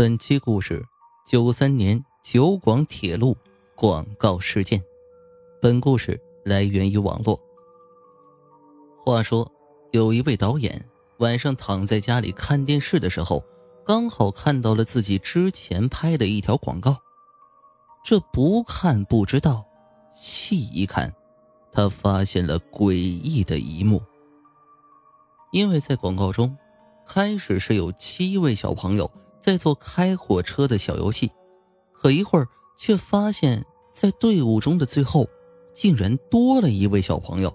[0.00, 0.82] 本期故事：
[1.26, 3.36] 九三年九广铁路
[3.74, 4.82] 广告事件。
[5.60, 7.38] 本故事来源于网络。
[9.04, 9.46] 话说，
[9.90, 10.82] 有一位导演
[11.18, 13.44] 晚上躺在家里看电视的时候，
[13.84, 16.96] 刚好看到了自己之前拍的一条广告。
[18.02, 19.66] 这不看不知道，
[20.16, 21.14] 细一看，
[21.70, 24.00] 他发现了诡异的一幕。
[25.52, 26.56] 因为在广告中，
[27.06, 29.10] 开始是有七位小朋友。
[29.40, 31.30] 在做开火车的小游戏，
[31.92, 35.28] 可一会儿却发现，在队伍中的最后，
[35.74, 37.54] 竟然多了一位小朋友。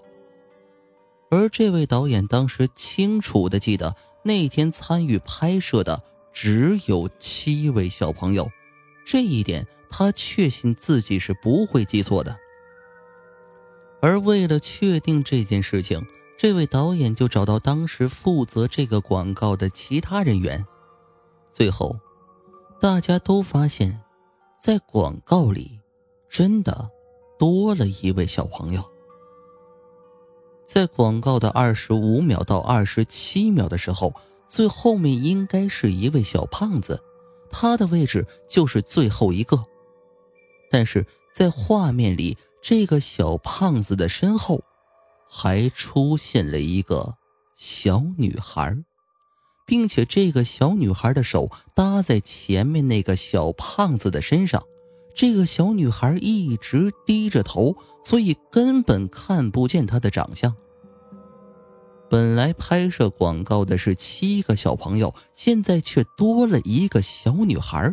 [1.30, 6.02] 而这位导演当时清楚的记得，那天参与拍摄的
[6.32, 8.48] 只有七位小朋友，
[9.04, 12.36] 这一点他确信自己是不会记错的。
[14.00, 16.04] 而为了确定这件事情，
[16.38, 20.64] 这位导演就找到当时负责这个广告的其他人员。
[21.56, 21.98] 最后，
[22.78, 23.98] 大家都发现，
[24.60, 25.80] 在广告里
[26.28, 26.90] 真的
[27.38, 28.84] 多了一位小朋友。
[30.66, 34.12] 在广告的二十五秒到二十七秒的时候，
[34.46, 37.02] 最后面应该是一位小胖子，
[37.48, 39.64] 他的位置就是最后一个。
[40.70, 44.62] 但是在画面里，这个小胖子的身后
[45.26, 47.16] 还出现了一个
[47.56, 48.76] 小女孩。
[49.66, 54.62] 并且这个小女孩的手搭在前面那个小胖子的身上，
[55.14, 60.54] 这个小女孩一直低着头，所以根本看不见她的长相。
[62.08, 67.92] 本来拍摄广告的是七个小朋友，现在却多了一个小女孩，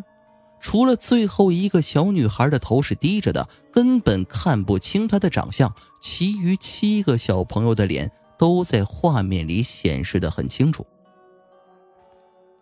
[0.62, 10.86] 除了最后一个小女孩的头是低着的，根本看不清她的长相，其余七个小朋友的脸都在画面里显示的很清楚。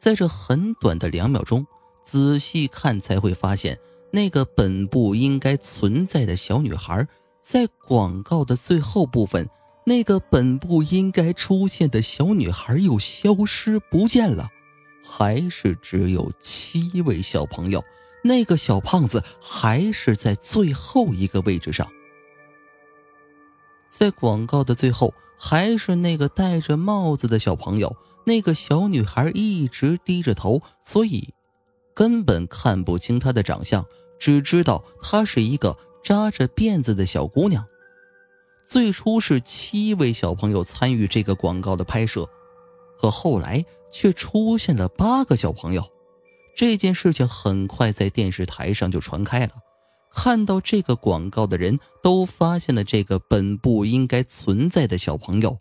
[0.02, 1.64] 在这很短的两秒钟，
[2.04, 3.78] 仔细看才会发现，
[4.10, 7.08] 那个本不应该存在的小女孩，
[7.40, 9.48] 在广告的最后部分，
[9.86, 14.50] 那个本不应该出现的小女孩又消失不见了，
[15.06, 17.84] 还是只有七位小朋友，
[18.24, 21.88] 那个小胖子还是在最后一个位置上，
[23.88, 27.96] 在广告的最后，还是那个戴着帽子的小朋友。
[28.26, 31.34] 那个小女孩一直低着头，所以
[31.94, 33.86] 根本看不清她的长相，
[34.20, 37.66] 只知道她是一个扎着辫子的小姑娘。
[38.66, 42.30] 最初是七位小朋友参与这个广告的拍摄，
[43.00, 45.84] 可后来却出现了八个小朋友。
[46.56, 49.54] 这件事情很快在电视台上就传开了，
[50.12, 55.58] 看到这个广告的人都发现了这个本不应该存在的小朋友，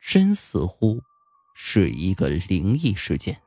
[0.00, 1.00] 真似乎。
[1.58, 3.40] 是一个灵异事件。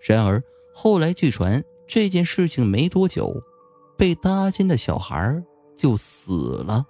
[0.00, 3.42] 然而后来据传这件事情没多久，
[3.98, 5.42] 被搭肩的小孩
[5.76, 6.86] 就死了。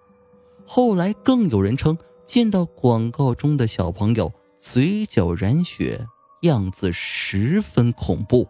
[0.65, 6.07] 后来更有人称见到广告中的小朋友嘴角染血，
[6.43, 8.49] 样子十分恐怖。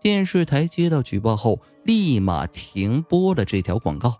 [0.00, 4.16] 电视台接到举报后，立马停播了这条广告。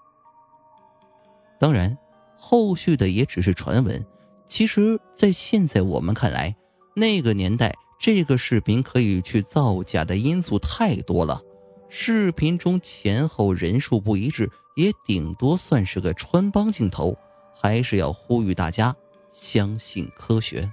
[1.59, 1.97] 当然，
[2.37, 4.05] 后续的也只是传闻。
[4.53, 6.55] 其实，在现在我们看来，
[6.95, 11.41] 那个年代这个视频可以去造假的因素太多了。
[11.89, 17.17] 视频中前后人数不一致，也顶多算是个穿帮镜头。
[17.55, 18.95] 还是要呼吁大家
[19.33, 20.71] 相信科学。